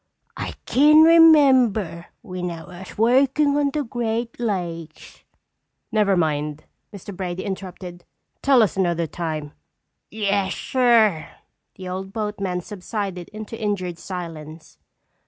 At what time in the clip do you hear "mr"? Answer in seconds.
6.91-7.15